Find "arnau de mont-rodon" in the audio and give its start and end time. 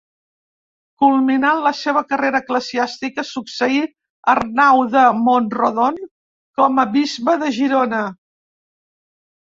4.35-6.03